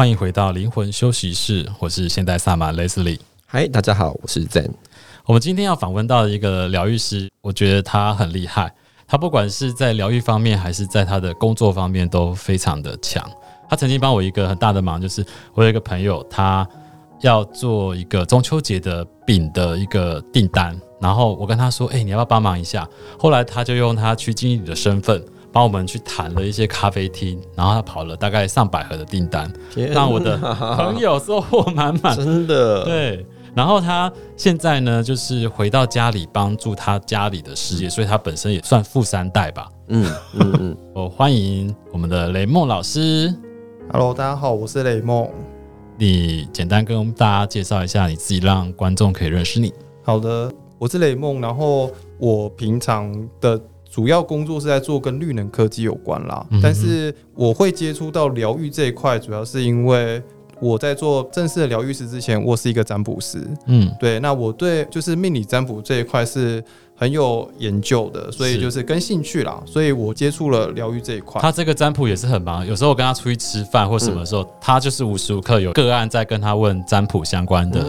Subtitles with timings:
[0.00, 3.18] 欢迎回到灵魂休息室，我是现代萨满 Leslie。
[3.44, 4.70] 嗨，大家好，我是 Zen。
[5.26, 8.72] 我们今天要访问到一个疗愈师，我觉得他很厉害，
[9.06, 13.22] 他不管是在疗愈方面，还是在他的工作方面都非常的强。
[13.68, 16.66] 他曾经帮我一个很大的忙，就是我有一个朋友，他
[17.20, 22.88] 要做一个中秋节的饼的一个订单，然后我跟他说：“哎、欸，你要不要帮忙一下？”
[23.20, 25.22] 后来他就用他去经理的身份。
[25.52, 30.36] 帮我们去谈了一些咖啡厅，然后他跑了大概上百盒的订单，让我的
[30.76, 32.16] 朋友收获满满。
[32.16, 33.26] 真的，对。
[33.52, 39.68] 然后他现在呢，就是回到家里帮助他家里的事业，所以他本身也算富三代吧。
[39.88, 40.76] 嗯嗯嗯。
[40.94, 43.34] 我欢迎我们的雷梦老师。
[43.90, 45.28] Hello，大家好，我是雷梦。
[45.98, 49.74] 你简单跟大家介绍一下你自己，让观众可以认识你。
[50.04, 51.40] 好的，我是雷梦。
[51.40, 53.60] 然后我平常的。
[53.90, 60.22] 主要工作是在做跟绿能科技有关啦，嗯、但是我会接触到疗愈这一块，主要是因为
[60.60, 63.44] 我在做正式的疗愈师之前，我是一个占卜师。
[63.66, 66.62] 嗯，对，那我对就是命理占卜这一块是。
[67.00, 71.40] 很有研究的，所以就是跟兴趣啦，所以我接触了疗愈这一块。
[71.40, 77.80] 他这个占卜也是很忙，有时候我跟他出去吃饭或什么时候，嗯、他就是无时无刻有个案在跟他问占卜相关的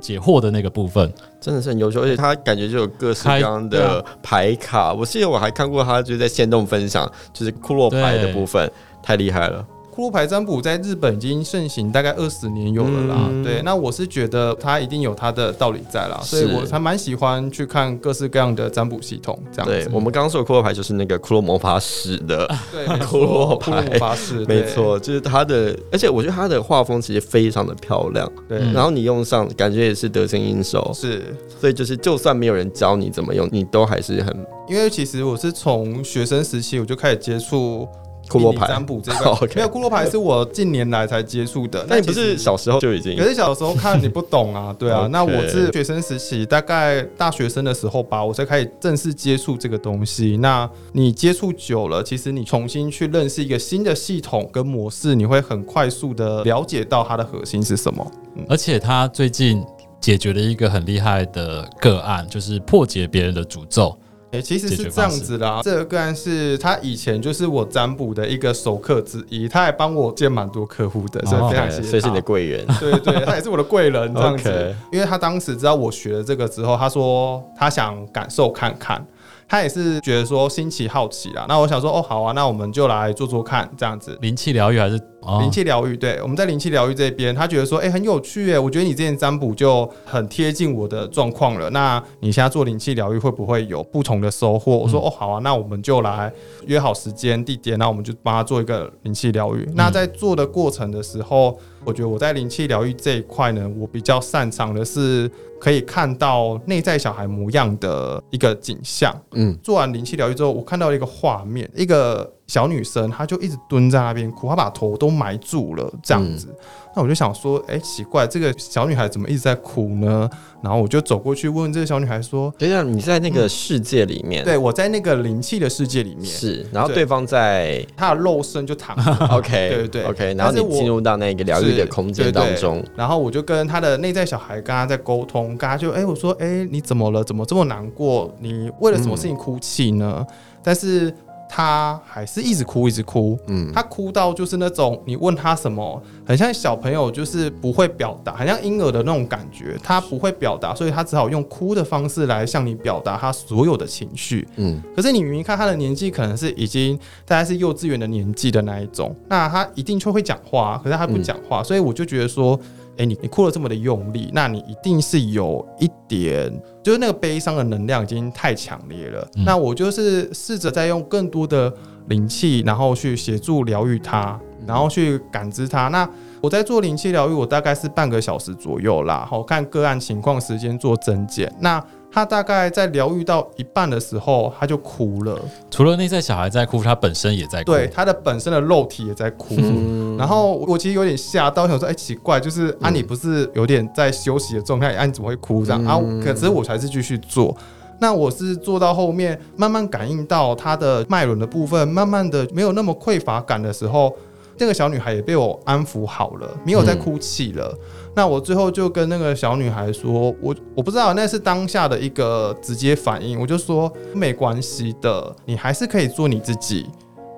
[0.00, 4.92] 解惑的那个部分，嗯、真的是很优秀，而且他感觉就有各式各样的牌卡。
[4.92, 8.70] 我记得我还看过他就在线动分享，就是库洛牌的部分，
[9.02, 9.64] 太厉害了。
[9.98, 19.84] 库洛牌占卜在日本已经盛行大概二十年有了啦，嗯、对，那我是觉得它一定有它的道理在啦，所以我还蛮喜欢去看各式各样的占卜系统这样子。
[19.86, 23.82] 对，我们刚刚说的骷髅牌就是那个骷髅魔法使的， 对， 骷髅牌。
[23.82, 37.88] 魔法使，没错，就是它的，而且我觉得它的画风其实非常的漂亮，对，然后你用上感觉也是得心应手，是，所以就是就算没有人教你怎么用，你都还是很，因为其实我是从学生时期我就开始接触。
[38.28, 41.84] 库洛牌占卜这个 没有骷髅牌是我近年来才接触的。
[41.88, 43.16] 那你不是小时候就已经？
[43.16, 45.08] 可是小时候看你不懂啊， 对啊。
[45.10, 50.36] 那我是学生时期，大概大学生的时候吧，我才开始正式接触这个东西。
[50.38, 58.06] 那你接触久了，其实你重新去认识一个新的系统跟模式，你会很快速的了解到它的核心是什么。
[58.48, 59.64] 而且他最近
[60.00, 63.96] 解决了一个很厉害的个案，就是破解别人的诅咒。
[64.30, 65.60] 哎，其实是这样子啦。
[65.62, 71.88] 这个个案是他以前就是我占卜的一个熟客之一，他还帮我接蛮多客户的，所以非常谢谢他。
[71.88, 74.76] 所以是你的贵人，对对，他也是我的贵人这样子。
[74.92, 79.04] 因为他当时知道我学了这个之后，他说他想感受看看。
[79.48, 84.16] 他也是觉得说新奇好奇啦，那我想说哦好啊，那我们就来做做看这样子。
[84.20, 85.00] 灵气疗愈还是
[85.40, 85.96] 灵气疗愈？
[85.96, 91.70] 对，我们在灵气疗愈这边，他觉得说哎、欸、很有趣哎，我觉得你之前占卜就很贴近我的状况了。
[91.70, 94.76] 那你现在做灵气疗愈会不会有不同的收获？
[94.76, 96.30] 嗯、我说哦好啊，那我们就来
[96.66, 99.64] 约好时间地点，那我们就帮他做一个灵气疗愈。
[99.68, 105.30] 嗯、那在做的过程的时候，我觉得我在灵气疗愈这一块呢，我比较擅长的是。
[105.60, 109.12] 可以看到内在小孩模样的一个景象。
[109.32, 116.48] 嗯，做完灵气疗愈之后，我看到一个画面，一个小女生，她就一直蹲在那边哭，她把头都埋住了，这样子。
[116.50, 116.64] 嗯
[116.96, 120.28] 那我就想说，哎、欸，奇怪，这个小女孩怎么一直在哭呢？
[120.60, 126.24] 然后我就走过去问这个小女孩说：“等一下，你在那个世界里面？”嗯、对，我在那个灵气的世界里面。
[126.24, 128.96] 是，然后对方在她的肉身就躺。
[129.30, 130.34] OK， 对对对，OK。
[130.34, 137.22] 然后你进入到那个疗愈的空间当中然后我就跟她的内在小孩跟她在沟通，跟她就哎、欸，我说：“哎、欸，你怎么了？
[137.22, 138.34] 怎么这么难过？
[138.40, 140.34] 你为了什么事情哭泣呢？”嗯、
[140.64, 141.14] 但是。
[141.48, 143.38] 他还是一直哭，一直哭。
[143.46, 149.78] 嗯，他哭到就是那种你问他什么，很像小朋友，就是不会表达，很像婴儿的那种感觉。
[149.82, 154.46] 他不会表达，所以他只好用哭的方式来向你表达他所有的情绪。
[154.56, 162.58] 嗯，可是你明明看他的年纪可能是已经大概是幼稚园的年纪的那一种，那他一定就会讲话，可是他不讲话，所以我就觉得说。
[162.98, 166.52] 哎、欸，你你哭了这么的用力，那你一定是有一点，
[166.82, 169.26] 就是那个悲伤的能量已经太强烈了。
[169.36, 171.72] 嗯、那我就是试着在用更多的
[172.08, 175.86] 灵气，然后去协助疗愈它，然后去感知它。
[175.88, 176.08] 那
[176.40, 181.52] 我在做灵气疗愈，我大概是半个小时左右啦，好看个案情况时间做增减。
[181.60, 185.38] 那他大概在疗愈到一半的时候，他就哭了。
[185.70, 187.72] 除了内在小孩在哭，他本身也在哭。
[187.72, 189.54] 对，他的本身的肉体也在哭。
[189.58, 197.56] 嗯、然后我其实有点吓到，想说：“哎、欸，奇怪，就是啊，你不是有点在休息的状态，啊，你怎么会哭这样？”啊，可是我还是继续做。
[198.00, 204.14] 那我是做到后面，慢慢感应到他的脉轮的部分，慢慢的没有那么匮乏感的时候。
[204.58, 207.72] 那个小女孩也被我安抚好了，没有再哭泣了。
[207.72, 216.86] 嗯、那我最后就跟那个小女孩说：“我我不知道那是当下的一个直接反应。”我就说：“没关系的，你还是可以做你自己，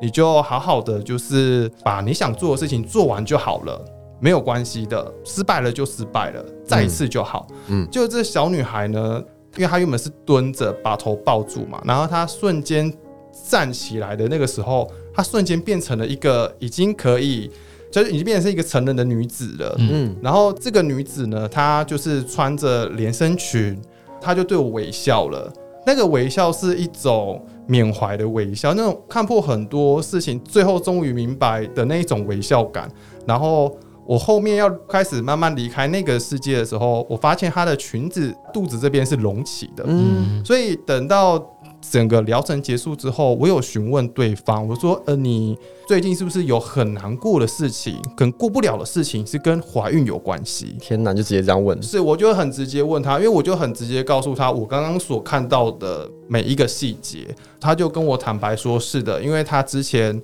[0.01, 3.85] 你就好好的，就是把你想做的事情做完就好了。”
[4.23, 7.47] 没有关系的，失败了就失败了，再一次就好。
[7.69, 9.23] 嗯，就这小女孩呢，
[9.57, 12.93] 因为她原本是蹲着把头抱住嘛，然后她瞬间
[13.49, 17.51] 站起来的那个时候，她瞬间变成了一个已经可以。
[17.93, 23.77] 就是已经变成是一个成人的女子了，嗯，然后这个女子呢，她就是穿着连身裙，
[24.21, 25.53] 她就对我微笑了。
[25.85, 32.89] 那个微笑是一种缅怀的微笑，那种看破很多事情，最后终于明白的那一种微笑感。
[33.27, 33.77] 然后
[34.07, 41.45] 我后面要开始慢慢离开那个世界的时候，我发现她的裙子肚子这边是隆起的，嗯，所以等到。
[41.81, 45.57] 整个疗程结束之后，我有询问对方，我说：“呃，你
[45.87, 51.83] 最近是不是有很难过的事情，可能过不了的事情是跟怀孕有关系？”天哪，就直接这样问？
[51.83, 57.27] 是，我就很直接问他，因为我就很直接告诉他我刚刚所看到的每一个细节，
[57.59, 60.21] 他就跟我坦白说：“是的，因为他之前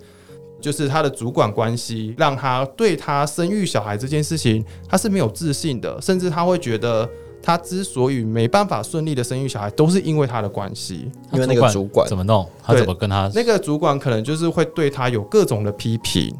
[0.60, 7.08] 就是他的主管关系，让他对他生育小孩这件事情他是没有自信的，甚至他会觉得。”
[7.46, 16.34] 他之所以没办法顺利的生育小孩，都是因为他的关系，因为那个主管怎么弄，他怎么跟他那个主管可能就是会对他有各种的批评。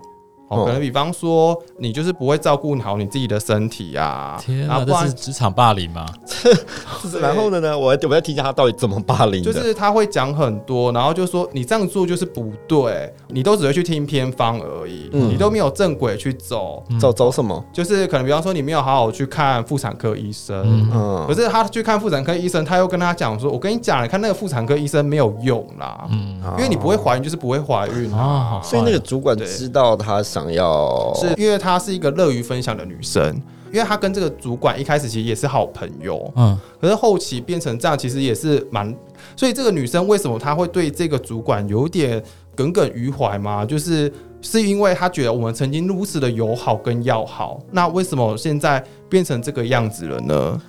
[0.49, 4.39] 哦，可能比方说，你就是不会照顾好你自己的身体呀、啊。
[4.41, 6.07] 天啊，这是职场霸凌吗？
[7.21, 7.59] 然后呢？
[7.61, 9.43] 呢，我我要听一下他到底怎么霸凌。
[9.43, 16.85] 就是他会讲很多，然后就说你这样做就是不对，你都只会去听偏方而已，嗯、你都没有正轨去走。
[17.01, 17.65] 走走什么？
[17.73, 20.89] 就是可能比方说，你没有好好去看妇产科医生。
[20.93, 21.25] 嗯。
[21.27, 26.07] 可是他去看妇产科医生，他又跟他讲说：“我跟你讲，你看那个妇产科医生没有用啦。
[26.11, 26.41] 嗯。
[26.57, 28.61] 因为你不会怀孕，就是不会怀孕啊。
[28.63, 30.23] 所以那个主管知道他。
[30.37, 33.35] 想要是因为她是一个乐于分享的女生，
[33.73, 38.95] 因为她跟这个主管一开始其实也是好朋友，嗯，可是后期变成这样，其实也是蛮，
[39.35, 42.23] 所以这个女生为什么她会对这个主管有点
[42.55, 43.65] 耿耿于怀吗？
[43.65, 44.13] 就是
[44.43, 50.61] 是因为她觉得我们曾经如此的友好跟要好，那为什么现在变成这个样子了呢？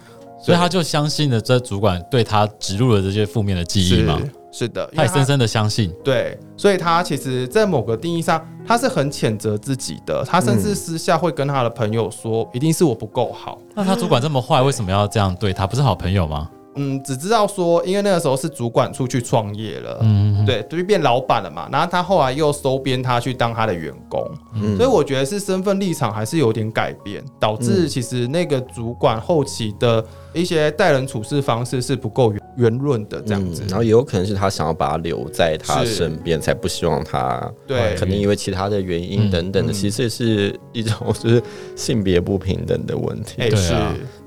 [0.42, 4.22] 所以她就相信了这主管对她植入了这些负面的记忆吗？
[4.52, 5.94] 是的，太深深的相信。
[6.04, 10.24] 对，所以他其实，在某个定义上，他是很谴责自己的。
[10.26, 15.68] 他甚至私下会跟他的朋友说：“嗯、一定是我不够好。”那他主管这么坏，为什么要这样对他？
[15.68, 16.50] 不是好朋友吗？
[16.78, 21.68] 嗯，只知道说，因为那个时候是主管出去创业了，嗯，对，就变老板了嘛。
[21.72, 30.04] 然后他后来又收编他去当他的员工，嗯，所以我觉得是身份立场还是有点改变，导致其实那个主管后期的
[30.34, 33.64] 一些待人处事方式是不够圆润的这样子。
[33.68, 41.42] 然后也有可能是他想要把他留在他身边，才不希望他对，可能因为其他的原因等等的，其实也是一种就是
[41.76, 43.42] 性别不平等的问题。
[43.42, 43.74] 哎，是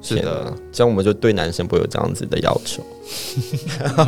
[0.03, 2.39] 是的，这样我们就对男生不会有这样子的。
[2.41, 2.83] 要求，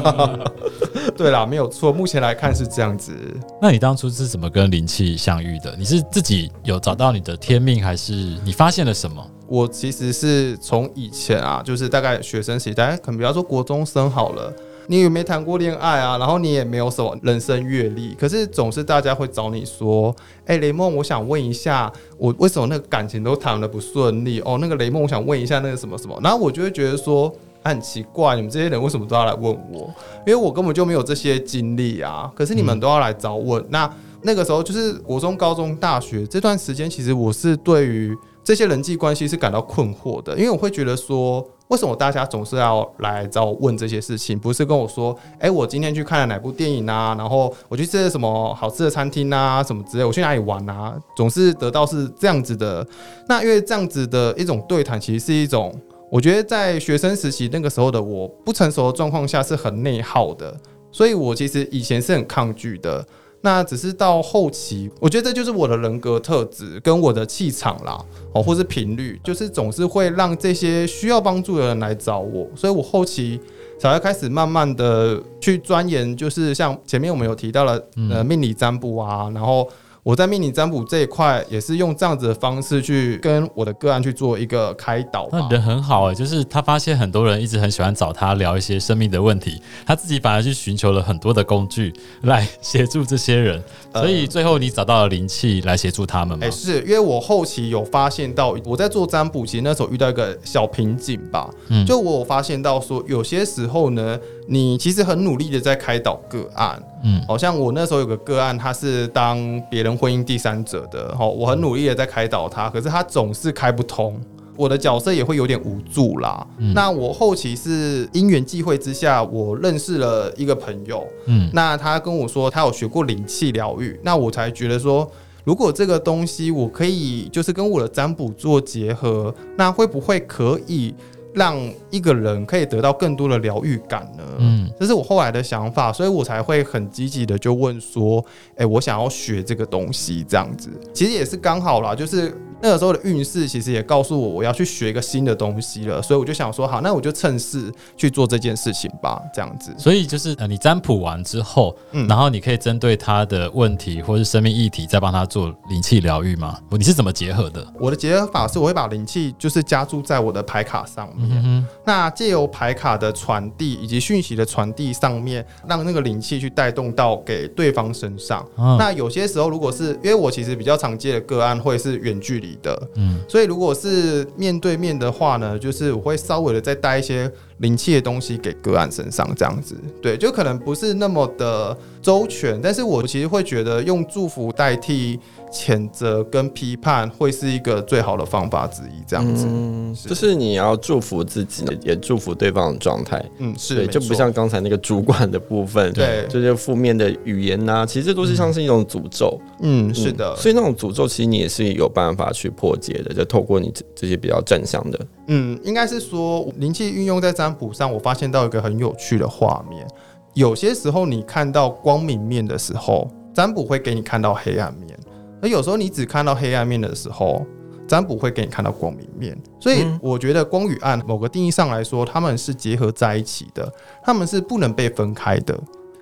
[1.14, 1.92] 对啦，没有错。
[1.92, 3.12] 目前来看是这样子。
[3.60, 5.76] 那你当初是怎么跟灵气相遇的？
[5.76, 8.12] 你是自己有找到你的天命，还是
[8.42, 9.22] 你发现了什么？
[9.46, 14.50] 我其实是从以前啊，就是大概学生时代，可能比方说国中生好了。
[14.86, 20.14] 你也没谈过恋爱啊，然后你也没有什么人生阅历，可是总是大家会找你说
[20.46, 24.40] ：“哎、雷梦，我想问一下，我为什么那个感情都谈得不顺利？
[24.40, 27.34] 哦，那个雷梦，我想问一下那个什么什么。”然后我就会觉得说。
[27.64, 29.88] 很奇怪，你们这些人为什么都要来问我？
[30.26, 32.28] 因为我根本就没有这些经历啊。
[32.34, 33.88] 可是你们都要来找我，那
[34.22, 38.12] 那个时候就是国中、高中、大学这段时间，其实我是对于
[38.42, 44.38] 这些人际关系是感到困惑的，因为我会觉得说，为什么大家总是要来找我问这些事情？
[44.38, 47.14] 不是跟我说，哎、我今天去看了哪部电影啊？
[47.16, 49.62] 然后我去吃什么好吃的餐厅啊？
[49.62, 50.04] 什么之类？
[50.04, 50.94] 我去哪里玩啊？
[51.16, 52.86] 总是得到是这样子的。
[53.26, 55.74] 那因为这样子的一种对谈，其实是一种。
[56.10, 60.54] 我觉得在学生时期那个时候的我不成熟的状况下是很内耗的，
[60.90, 63.02] 所以我其实以前是很抗拒的。
[63.42, 73.38] 那只是到后期，我觉得这就是我的人格特质跟我的气场啦，哦，或是频率，就是总是会让这些需要帮助的人来找我，所以我后期
[73.78, 77.78] 才会开始慢慢的去钻研，就是像前面我们有提到了
[78.10, 79.68] 呃命理占卜啊，然后。
[80.04, 85.28] 我在命理占卜这一块也是用这样子的方式去跟我的个案去做一个开导。
[85.30, 93.62] 那人很好哎，就是他发现很多人一直很喜欢找他聊一些生命的问题，他自己反而去寻求了很多的工具来协助这些人，
[93.94, 96.44] 所以最后你找到了灵气来协助他们吗？
[96.44, 104.18] 哎，是因为我后期有发现到我在做占卜，其实那时候遇到一个小瓶颈吧，嗯，就我有发现到说有些时候呢。
[104.46, 109.38] 你其实很努力的在开导个案，嗯，好像我那时候有个个案，他是当
[109.70, 114.20] 别人婚姻第三者的，好，我很努力的在开导他，可是他总是开不通，
[114.56, 116.44] 我的角色也会有点无助啦。
[116.58, 125.08] 嗯，那我后期是因缘际会之下，我认识了一个朋友，嗯，那他跟我说他有学过灵气疗愈，那我才觉得说
[125.44, 130.92] 如果这个东西我可以就是跟我的占卜做结合，那会不会可以？
[131.34, 131.58] 让
[131.90, 134.24] 一个人可以得到更多的疗愈感呢？
[134.38, 138.24] 嗯，这是我后来的想法，所以我才会很积极的就问说，
[138.56, 142.36] 哎，我想要学这个东西，这样子，其实也是刚好啦，就是。
[142.62, 149.74] 那个时候的运势其实也告诉我，我要去学一个新的东西了，所以我就想说，好，那我就趁势去做这件事情吧，这样子。
[149.76, 156.56] 所以就是呃，你占卜完之后，嗯，然后你可以针对他的问题或是生命议题，再帮他做灵气疗愈吗？
[156.70, 157.66] 你是怎么结合的？
[157.80, 168.46] 我的结合法是，我会把灵气就是加注在我的牌卡上面，嗯、那借由牌卡的传递以及讯息的传递上面，让那个灵气去带动到给对方身上。
[168.56, 172.51] 嗯、那有些时候，如果是因为我其实比较常接的个案会是远距离。
[172.60, 177.30] 的，嗯，所以如果是面对面的话呢，就是我会稍微的再带一些
[177.62, 185.18] 灵气的东西给个案身上，这样子，对，就可能不是那么的周全，但是我其实会觉得用祝福代替
[185.50, 209.86] 谴责跟批判会是一个最好的方法之一，这样子，嗯，就是你要祝福自己，也祝福对方的状态，嗯，是，对，就不像刚才那个主管的部分，对，就是负面的语言呐、啊，其实都是像是一种诅咒，嗯，是的，所以那种诅咒其实你也是有办法去破解的，就透过你这这些比较正向的，嗯，应该是说灵气运用在占卜上，我发现到一个很有趣的画面，
[210.32, 214.98] 有些时候你看到光明面的时候，占卜会给你看到黑暗面。
[215.42, 217.44] 而有时候你只看到黑暗面的时候，
[217.86, 219.36] 占卜会给你看到光明面。
[219.60, 223.70] 所以我觉得光与暗，某个定义上来说，他们是结合在一起的，
[224.02, 225.54] 他们是不能被分开的。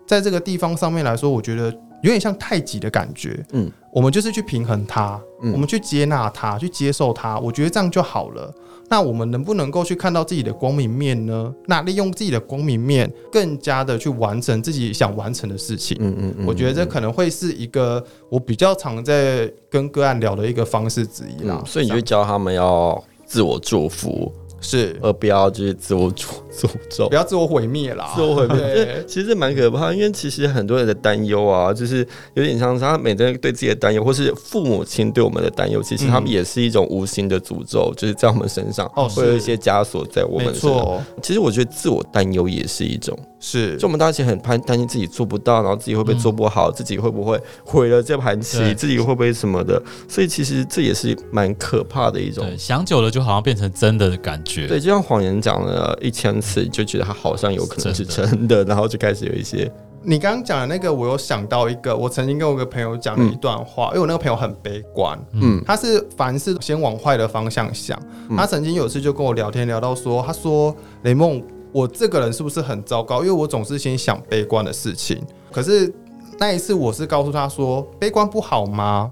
[0.07, 3.45] 在这个地方上面来说，我觉得有点像太极的感觉。
[3.53, 8.53] 嗯，我们就是去平衡它，我们去接纳它，去接受它，我觉得这样就好了。
[8.89, 11.55] 那我们能不能够去看到自己的光明面呢？
[11.67, 15.97] 那利用自己的光明面，更加的去完成自己想完成的事情。
[16.01, 21.59] 嗯嗯，嗯，我觉得这可能会是一个我比较常在跟个案聊的一个方式之一啦。
[21.61, 24.33] 嗯，所以你就教他们要自我祝福。
[24.63, 28.13] 是，而不要就是自我诅诅咒，不要自我毁灭啦。
[28.15, 41.05] 自我毁灭，对，其实蛮可怕，因为其实很多人的担忧啊，就是有点像他每天对自己的担忧，或是父母亲对我们的担忧，其实他们也是一种无形的诅咒，就是在我们身上会有一些枷锁在我们身上。
[41.23, 43.19] 其实我觉得自我担忧也是一种。
[43.43, 52.47] 是，就我们大家其实很怕担心自己做不到，然后自己会不会做不好，嗯、自己会不会毁了这盘棋，自己会不会什么的，所以其实这也是蛮可怕的一种。
[52.59, 54.67] 想久了就好像变成真的感觉。
[54.67, 59.71] 对，就像谎言讲了一千次，就觉得他好像有可能是真的，真的 然后就开始有一些。
[60.03, 68.01] 你刚刚讲的那个，我有想到一个，我曾经跟我一个朋友讲了一段话，嗯、因为我那个朋友很悲观，嗯，他是凡事先往坏的方向想。
[68.29, 71.43] 嗯、他曾经有一次就跟我聊天，聊到说，他说雷梦。
[71.73, 73.21] 我这个人是不是很糟糕？
[73.21, 75.23] 因为我总是先想悲观的事情。
[75.53, 75.95] 可是
[76.37, 79.09] 那一次，我是告诉他说，悲观不好吗？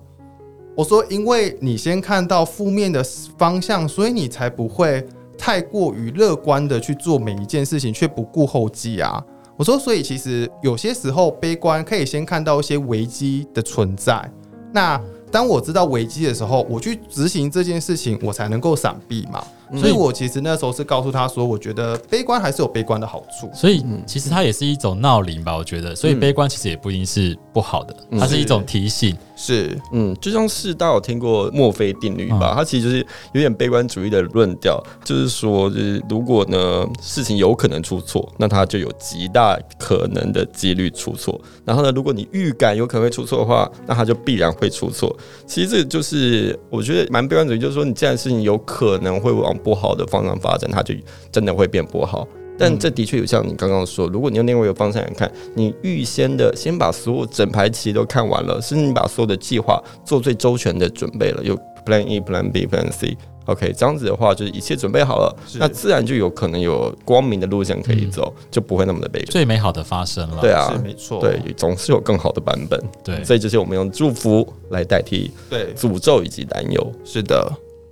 [0.74, 3.00] 我说，因为你先看到负面的
[3.36, 5.06] 方向，所以你才不会
[5.38, 9.24] 太过于乐观的去做每一件事情，却不顾后继啊。
[9.56, 14.30] 我说，所以其实有些时候悲观可以先看到一些危机的存在。
[14.72, 15.00] 那
[15.32, 19.42] 当我知道危机的时候，我去执行这件事情，我才能够闪避嘛。
[19.76, 23.50] 所以我其实那时候是告诉他说，我觉得悲观还是有悲观的好处。
[23.52, 25.94] 所以其实它也是一种闹铃吧，我觉得。
[25.94, 29.16] 所以悲观其实也不一定是不好的，它是一种提醒。
[29.36, 32.54] 是，嗯，就像是大家有听过墨菲定律吧？
[32.56, 41.40] 它其实就是有点悲观主义的论调，就是说，就是如果呢事情有可能出错，那它就有极大可能的几率出错。
[41.64, 45.16] 然后呢，如果你预感有可能会出错的话，那它就必然会出错。
[45.46, 50.94] 其实这就是我觉得蛮悲观主义，就是说你这件事情有可能会往不好的方向发展，它就
[51.30, 52.26] 真的会变不好。
[52.60, 69.30] 但这的确有像你刚刚说，如果你用另外一个方向来看，你预先的先把所有整排棋都看完了，甚至你把所有的计划做最周全的准备了，有 Plan A、Plan B、Plan C，OK，这样子的话就是一切准备好了，那自然就有可能有光明的路线可以走，嗯、就不会那么的悲观。
[69.30, 75.72] 最美好的发生了，对啊，是没错，对，总是有更好的版本，对，所以这些我们用祝福来代替对。
[75.76, 77.48] 诅咒以及担忧，是的。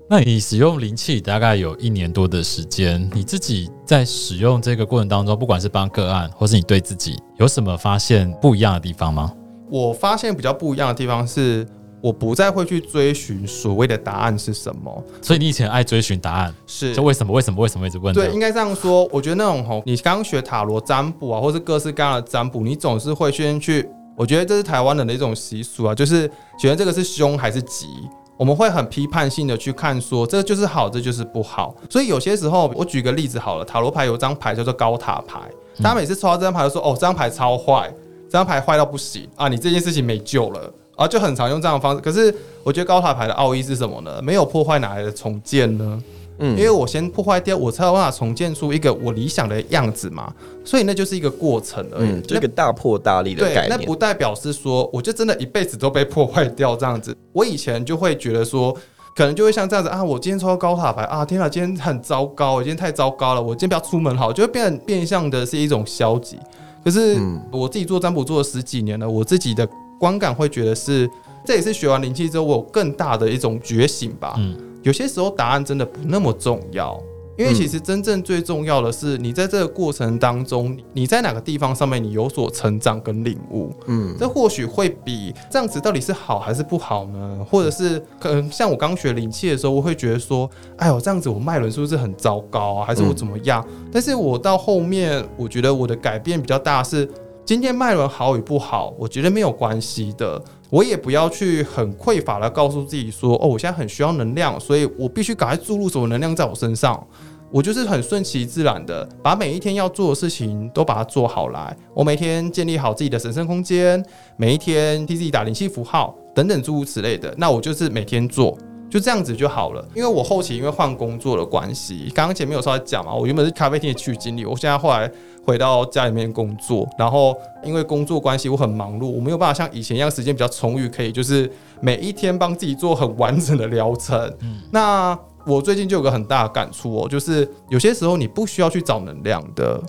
[0.08, 9.32] 那你使用灵气大概有一年多的时间，你自己在使用这个过程当中，不管是帮个案，或是你对自己，有什么发现不一样的地方吗？
[9.68, 11.66] 我发现比较不一样的地方是，
[12.00, 15.04] 我不再会去追寻所谓的答案是什么。
[15.20, 17.32] 所以你以前爱追寻答案，是就为什么？
[17.32, 17.60] 为什么？
[17.60, 18.14] 为什么一直问？
[18.14, 19.08] 对，应该这样说。
[19.10, 23.88] 我觉得那种吼，你刚学塔罗占卜啊，或是各式各样的占卜，你总是会先去。
[24.16, 27.88] 我觉得这是台湾人的一种习俗啊，就是觉得这个是凶还是吉。
[28.36, 31.74] 我们会很批判性的去看，说这就是好，这就是不好。
[31.88, 35.40] 所以有些时候，我举个例子好了，塔罗牌有张牌叫做高塔牌，
[35.82, 37.90] 大家每次抽到这张牌都说，哦，这张牌超坏，
[38.26, 42.00] 这张牌坏到不行啊，你这件事情没救了啊，就很常用这样的方式。
[42.00, 44.20] 可是我觉得高塔牌的奥义是什么呢？
[44.20, 46.02] 没有破坏哪来的重建呢？
[46.38, 50.32] 嗯，因为我先破坏掉，我才有办法重建出一个我理想的样子嘛。
[50.64, 53.68] 所以那就是一个过程而已，嗯，就一个大破大立的概念。
[53.68, 57.16] 那不代表是说，我就真的一辈子都被破坏掉这样子。
[57.32, 58.76] 我以前就会觉得说。
[59.16, 66.38] 可能就会像这样子啊，我今天抽到高塔牌啊，天哪，今天很糟糕，我今天太糟糕了，我今天不要出门好，就会变变相的是一种消极。
[66.84, 67.16] 可是
[67.50, 69.66] 我自己做占卜做了十几年了，我自己的
[69.98, 71.08] 观感会觉得是，
[71.46, 74.34] 这也是学完灵气之后，我有更大的一种觉醒吧。
[74.38, 77.00] 嗯，有些时候答案真的不那么重要。
[77.38, 87.46] 因为其实真正最重要的是，你在这个过程当中，你在哪个地方上面你有所成长跟领悟，嗯，这或许会比这样子到底是好还是不好呢？
[87.46, 90.48] 或者是可能像我刚学灵气的时候，我会觉得说，
[90.78, 92.86] 哎呦，这样子我脉轮是不是很糟糕啊？
[92.86, 93.62] 还是我怎么样？
[93.92, 97.06] 但是我到后面，我觉得我的改变比较大是，
[97.46, 100.42] 今天脉轮好与不好，我觉得没有关系的。
[100.68, 107.06] 我也不要去很匮乏的告诉自己说，哦，我现在很需要能量，所以我必须赶快注入什么能量在我身上。
[107.52, 111.74] 我就是很顺其自然的把每一天要做的事情都把它做好来。
[111.94, 114.04] 我每天建立好自己的神圣空间，
[114.36, 117.32] 每一天替自己打灵气符号等等诸如此类的。
[117.38, 118.58] 那我就是每天做，
[118.90, 119.86] 就这样子就好了。
[119.94, 125.10] 因为我后期因为换工作的关系，刚刚前面有稍微讲嘛，我原本是咖啡厅的区域经理，我现在后来。
[125.46, 131.48] 回到家里面工作，然后因为工作关系，我很忙碌，我没有办法像以前一样时间比较充裕，可以就是
[131.80, 134.18] 每一天帮自己做很完整的疗程。
[134.40, 135.16] 嗯，那
[135.46, 139.80] 我最近就有个很大的感触哦，就是有些时候你不需要去找能量的，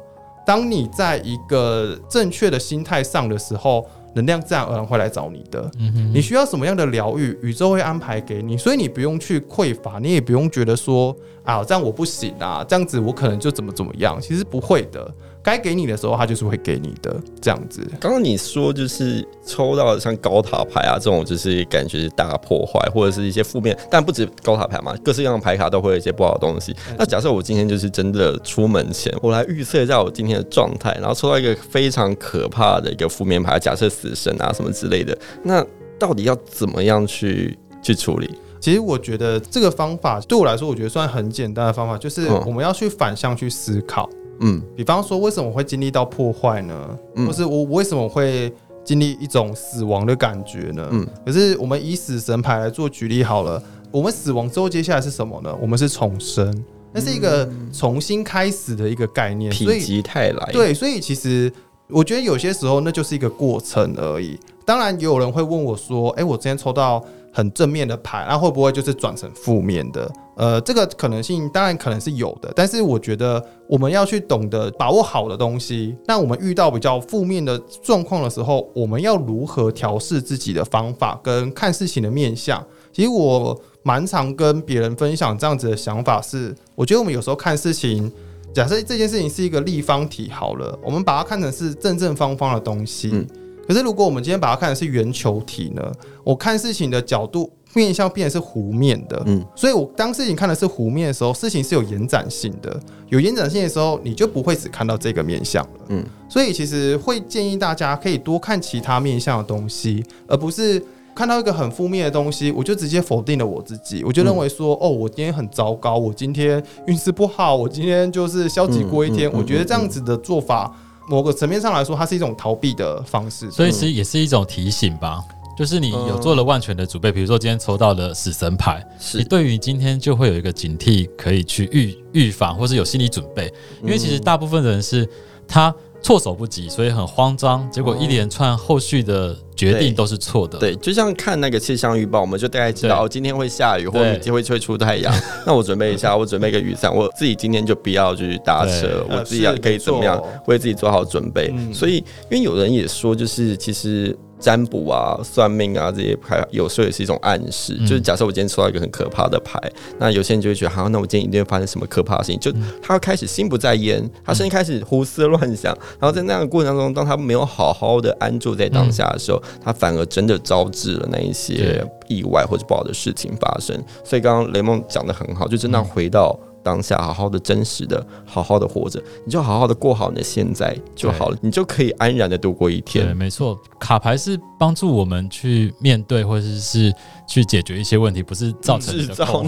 [0.46, 3.84] 当你在一个正确的心态上的时候。
[4.18, 5.70] 能量自然而然会来找你的。
[6.14, 14.20] 你需要什么样的疗愈，宇宙会安排给你，所以你不用去匮乏，你也不用觉得说啊，这样我不行啊，这样子我可能就怎么怎么样。
[14.20, 15.14] 其实不会的，
[15.48, 17.16] 该给你的时候，他就是会给你的。
[17.42, 17.82] 这样子。
[18.02, 26.76] 刚刚你说就是抽到像高塔牌啊这种，就是感觉是大破坏或者是一些负面，但不止高塔牌嘛，各式各样的牌卡都会有一些不好的东西。
[26.98, 35.66] 那假设我今天就是真的出门前，我来预测一下我今天的状态，然后抽到一个非常可怕的一个负面牌，假设死神啊什么之类的，那
[35.98, 38.30] 到底要怎么样去去处理？
[38.60, 44.10] 其实我觉得这个方法对我来说，我觉得算很简单的方法，就是我们要去反向去思考。
[44.12, 44.27] 嗯，
[44.76, 46.98] 比方说，为什么会经历到破坏呢？
[47.16, 50.88] 或是我为什么会经历一种死亡的感觉呢？
[50.92, 55.56] 嗯，可是我们以死神牌来做举例好了，我们死亡之后接下来是什么呢？
[55.62, 60.50] 我们是重生，那是一个重新开始的一个概念，否极泰来。
[60.52, 61.52] 对，所以其实。
[61.90, 64.38] 我觉得有些时候那就是一个过程而已。
[64.66, 72.54] 当然，也有人会问我说：“诶，我今天抽到很正面的牌，那会不会就是转成负面的？”呃，这个可能性当然可能是有的。
[72.56, 75.96] 但是我觉得我们要去懂得把握好的东西。
[76.06, 82.64] 那我们遇到比较负面的状况的时候，我们要如何调试自己的方法跟看事情的面相？
[82.94, 88.12] 其实我蛮常跟别人分享这样子的想法是：我觉得我们有时候看事情。
[88.54, 93.10] 假设这件事情是一个立方体好了，我们把它看成是正正方方的东西。
[93.14, 93.28] 嗯。
[93.68, 95.92] 可是如果我们今天把它看成是圆球体呢？
[96.24, 99.22] 我看事情的角度面相变成是弧面的。
[99.26, 99.46] 嗯。
[99.56, 102.78] 所以我当事情看的是弧面的时候，事情是有延展性的。
[103.10, 105.80] 有延展性的时候，你就不会只看到这个面相了。
[105.90, 106.04] 嗯。
[106.28, 110.84] 所以其实会建议大家可以多看其他面相的东西，而不是。
[111.18, 119.28] 看到一个很负面的东西，我就直接否定了我自己，我就认为说，哦，我今天很糟糕，我今天运势不好，我今天就是消极过一天。
[119.34, 120.72] 我觉得这样子的做法，
[121.10, 125.20] 某个层面上来说，它是一种逃避的方式，所以其实也是一种提醒吧。
[125.58, 133.52] 就是你有做了万全的准备，比如说今天抽到了死神牌，你对于今天就会有一个警惕，可以去预预防，或是有心理准备。
[133.82, 135.08] 因为其实大部分人是
[135.48, 135.74] 他。
[136.00, 140.60] 措手不及，所以很慌张，结果一连串后续的决定都是错的。
[140.60, 145.12] 对，就像看那个气象预报，我们就大概知道哦，今天会下雨，或者会会出太阳。
[145.46, 151.52] 那我准备一下，我准备一个雨伞，我自己今天就不要去搭车， 我自己要可以怎么样为自己做好准备。
[151.74, 151.96] 所以，
[152.30, 154.16] 因为有人也说，就是其实。
[154.40, 157.76] 占卜啊、算命啊这些牌，有时候也是一种暗示。
[157.80, 159.60] 嗯、就是假设我今天抽到一个很可怕的牌，
[160.00, 162.40] 那有些人就会觉得，好，那我今天一定会发生什么可怕的事情。
[162.40, 165.76] 就他开始心不在焉，他甚至开始胡思乱想。
[166.00, 173.76] 然后在那样的过程当中，当他没有好好的安住在当下的时候，他反而真的招致了那一些意外或者不好的事情发生。
[174.04, 176.38] 所以刚刚雷梦讲的很好，就真的回到。
[176.68, 183.06] 当下好好的、真实的、好好的活着，你就好好的过好你的现在就好了，你就可以安然的度过一天。
[183.06, 186.94] 对，没错，卡牌是帮助我们去面对或者是
[187.28, 189.44] 去解决一些问题，不是造成制造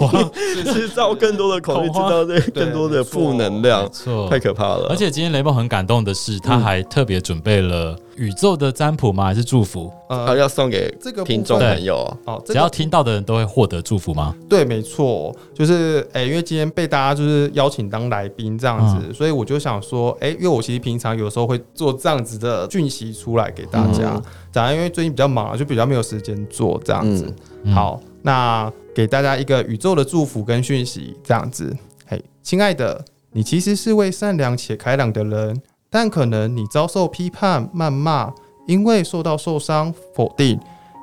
[0.72, 3.90] 制 造更多的恐惧， 制造这更多的负能量。
[3.90, 4.86] 错，太可怕了。
[4.90, 9.24] 而且今天雷梦很感动的是，他还特别准备了宇宙的占卜吗？
[9.24, 9.90] 还是祝福？
[10.10, 14.34] 呃，要送给这个听众朋友哦，只要听到的人都会获得祝福吗？
[14.48, 24.20] 对，没错，就是哎、欸，因为今天被大家就是邀请当来宾这样子，嗯、所以我就想说，哎、欸，因为我其实平常有时候会做这样子的讯息出来给大家，
[24.52, 27.32] 当然、嗯、因为最近比较忙，就比较没有时间做这样子。
[27.62, 35.60] 嗯、好，那给大家一个宇宙的祝福跟讯息这样子，嘿，亲爱的，你其实是位善良且开朗的人。
[35.92, 38.32] 但可能你遭受批判、谩骂，
[38.68, 40.56] 因为受到受伤、否定，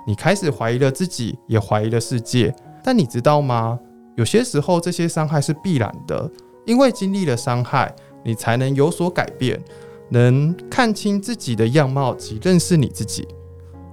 [0.08, 2.56] 你开始怀疑了自己，也怀疑了世界。
[2.82, 3.78] 但你知道吗？
[4.16, 6.32] 有些时候这些伤害是必然的，
[6.66, 9.62] 因为经历了伤害，你才能有所改变，
[10.10, 13.28] 能看清自己的样貌及认识你自己。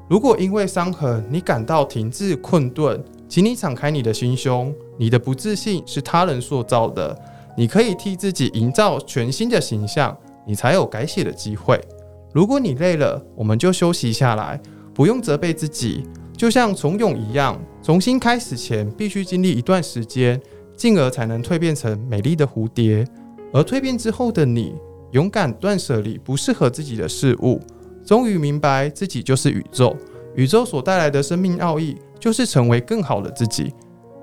[0.09, 4.73] 如果因为伤痕你感到停滞困顿，请你敞开你的心胸。
[4.99, 7.19] 你的不自信是他人塑造的，
[7.57, 10.17] 你可以替自己营造全新的形象。
[10.47, 11.81] 你才有改写的机会。
[12.35, 14.61] 如果你累了，我们就休息下来，
[14.93, 16.05] 不用责备自己。
[16.37, 20.38] 就像从勇一样，重新开始前必须经历一段时间，
[20.77, 23.07] 进而才能蜕变成美丽的蝴蝶。
[23.55, 24.75] 而蜕变之后的你，
[25.12, 27.59] 勇敢断舍离不适合自己的事物，
[28.05, 29.97] 终于明白自己就是宇宙。
[30.35, 33.73] 宇宙所带来的生命奥义，就是成为更好的自己。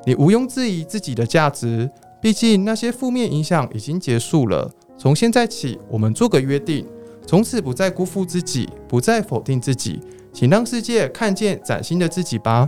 [0.05, 1.89] 你毋庸置疑自己的价值，
[2.21, 4.69] 毕竟那些负面影响已经结束了。
[4.97, 6.85] 从现在起，我们做个约定，
[7.25, 9.99] 从此不再辜负自己，不再否定自己，
[10.33, 12.67] 请让世界看见崭新的自己吧。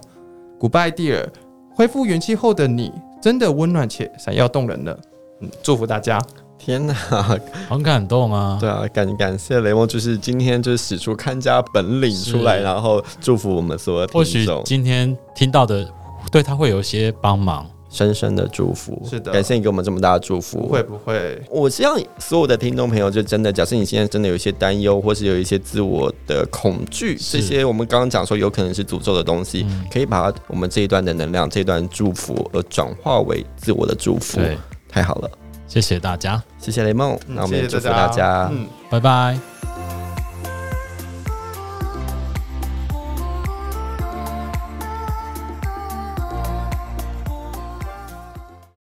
[0.59, 1.27] Goodbye, dear。
[1.75, 4.99] 恢复元气后的你，真的温暖且闪耀动人了。
[5.41, 6.19] 嗯，祝福大家。
[6.63, 6.93] 天哪，
[7.67, 8.57] 很感动啊！
[8.59, 14.21] 对啊，感感谢雷蒙，就是今天就是使出看家本领出来，然后祝福我们所有听众。
[14.21, 15.85] 或许今天听到的，
[16.31, 17.65] 对他会有一些帮忙。
[17.89, 20.57] 深深的祝福，是的，感谢你给我们这么大的祝福。
[20.61, 34.39] 不会不会，我希望所有的听众朋友，就真的，假设你现在真的有一些担忧，或是有一些自我的恐惧，这些我们刚刚讲说有可能是诅咒的东西，嗯、可以把我们这一段的能量、这一段祝福，而转化为自我的祝福。
[34.39, 34.57] 对，
[34.89, 35.29] 太好了，
[35.73, 39.35] 谢谢大家，谢谢雷梦，那我们也祝福大家，嗯，拜拜。